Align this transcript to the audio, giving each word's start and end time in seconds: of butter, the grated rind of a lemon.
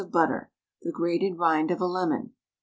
of 0.01 0.11
butter, 0.11 0.49
the 0.81 0.91
grated 0.91 1.37
rind 1.37 1.69
of 1.69 1.79
a 1.79 1.85
lemon. 1.85 2.33